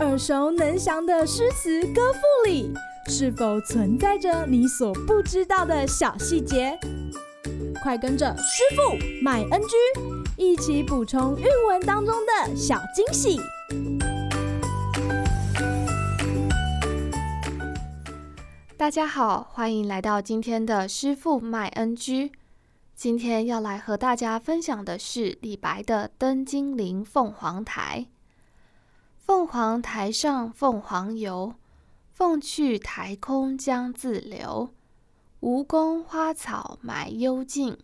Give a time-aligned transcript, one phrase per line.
[0.00, 2.72] 耳熟能详的诗词歌赋里，
[3.08, 6.78] 是否存在着你所不知道的小细节？
[7.82, 9.76] 快跟着师傅麦恩居
[10.36, 13.40] 一起补充韵文当中的小惊喜！
[18.76, 22.32] 大家好，欢迎来到今天的师傅麦恩居。
[22.94, 28.06] 今天要来和大家分享的是李白的《登金陵凤凰台》。
[29.18, 31.54] 凤凰台上凤凰游，
[32.10, 34.70] 凤去台空江自流。
[35.40, 37.76] 吴宫花草埋幽径，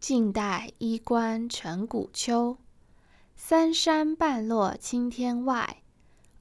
[0.00, 2.56] 晋代衣冠成古丘。
[3.36, 5.82] 三山半落青天外，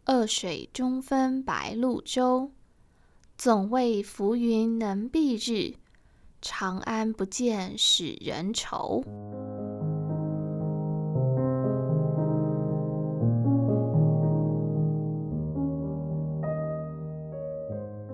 [0.05, 2.51] 二水中分白鹭洲。
[3.37, 5.75] 总为浮云能蔽日，
[6.41, 9.03] 长安不见使人愁。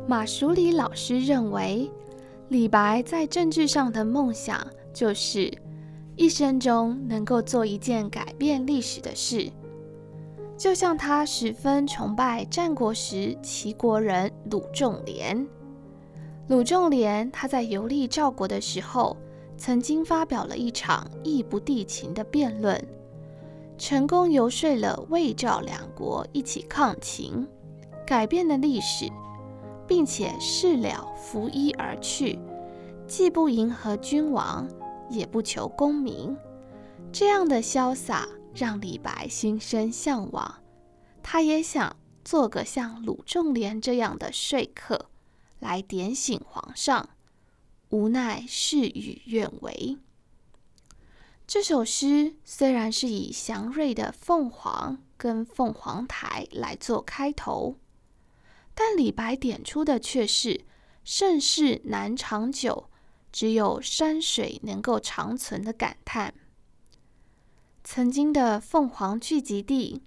[0.08, 1.92] 马淑理老师认为，
[2.50, 5.52] 李白在政治上的梦想就是
[6.16, 9.52] 一生中能够做一件改变历史的事，
[10.56, 15.46] 就像他十分崇拜战国时齐国人鲁仲连。
[16.48, 19.18] 鲁仲连他在游历赵国的时候，
[19.58, 22.82] 曾经发表了一场义不帝秦的辩论，
[23.78, 27.48] 成功游说了魏赵两国一起抗秦，
[28.06, 29.10] 改变了历史。
[29.88, 32.40] 并且事了拂衣而去，
[33.08, 34.68] 既不迎合君王，
[35.12, 36.36] 也不求功名。
[37.12, 40.56] 这样的潇洒让李白心生向往，
[41.22, 45.06] 他也想做个像鲁仲连这样的说客，
[45.66, 47.10] 来点醒皇上。
[47.90, 49.98] 无奈事与愿违。
[51.48, 57.78] 这首诗虽然是以祥瑞的凤凰跟凤凰台来做开头。
[58.76, 60.66] 但李白点出的却是
[61.04, 62.90] “盛世难长久，
[63.32, 66.36] 只有山水能够长存”的感叹。
[67.84, 70.04] 曾经的凤凰聚集地，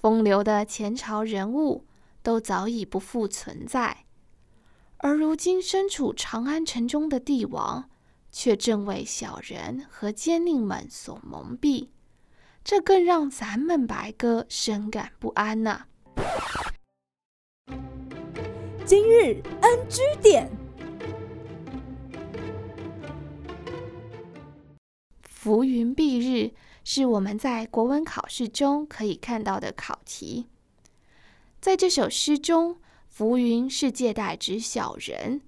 [0.00, 1.86] 风流的前朝人物
[2.22, 4.05] 都早已不复存在，
[4.98, 7.90] 而如今身处长安城中的帝王，
[8.32, 11.88] 却正为小人和奸佞们所蒙蔽，
[12.64, 15.88] 这更让咱们白鸽深感不安呐、啊。
[18.86, 20.50] 今日 NG 点，
[25.22, 30.46] 浮云蔽日是我们在国文考试中可以看到的考题。
[31.60, 32.78] 在这首诗中，
[33.16, 35.40] 浮云是借代指小人，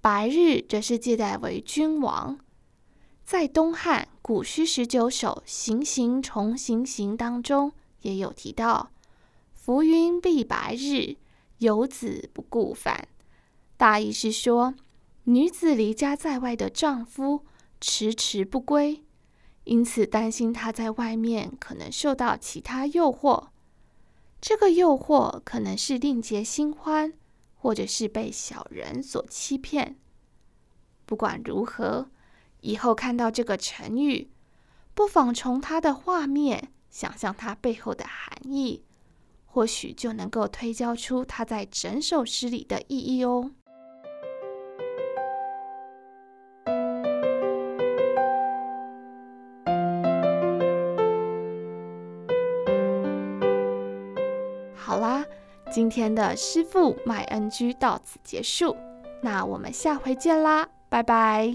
[0.00, 2.38] 白日则是借代为君王。
[3.26, 8.92] 在东汉古诗十九首《行行重行行》当中，也有提到
[9.52, 11.18] “浮云蔽白日”。
[11.60, 13.06] 游子不顾返，
[13.76, 14.74] 大意是说，
[15.24, 17.44] 女子离家在外的丈夫
[17.82, 19.04] 迟迟不归，
[19.64, 23.48] 因此担心她在外面可能受到其他诱惑。
[24.40, 27.12] 这个诱惑可能是另结新欢，
[27.54, 29.96] 或者是被小人所欺骗。
[31.04, 32.10] 不管如何，
[32.60, 34.30] 以后看到这个成语，
[34.94, 38.84] 不妨从它的画面想象它背后的含义。
[39.52, 43.50] 或许就能够推敲出它在整首诗里的意义哦。
[55.00, 55.24] 啦，
[55.72, 58.76] 今天的师傅麦恩居到此结束，
[59.20, 61.52] 那我们下回见啦，拜拜。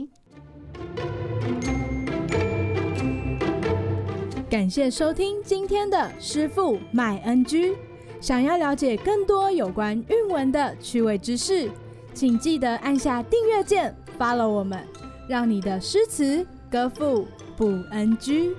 [4.50, 7.76] 感谢收听今天的师傅麦恩居。
[8.22, 11.70] 想要了解更多有关韵文的趣味知识，
[12.14, 14.80] 请记得按下订阅键，follow 我们，
[15.28, 18.56] 让你的诗词歌赋不 NG。